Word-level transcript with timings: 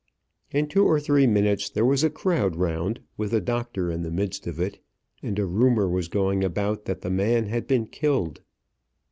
In 0.49 0.67
two 0.67 0.83
or 0.83 0.99
three 0.99 1.27
minutes 1.27 1.69
there 1.69 1.85
was 1.85 2.03
a 2.03 2.09
crowd 2.09 2.55
round, 2.55 3.01
with 3.17 3.35
a 3.35 3.39
doctor 3.39 3.91
in 3.91 4.01
the 4.01 4.09
midst 4.09 4.47
of 4.47 4.59
it, 4.59 4.79
and 5.21 5.37
a 5.37 5.45
rumour 5.45 5.87
was 5.87 6.07
going 6.07 6.43
about 6.43 6.85
that 6.85 7.01
the 7.01 7.11
man 7.11 7.45
had 7.45 7.67
been 7.67 7.85
killed. 7.85 8.41